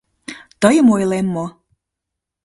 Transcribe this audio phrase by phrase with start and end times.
[0.61, 1.45] —Тыйым ойлем мо!..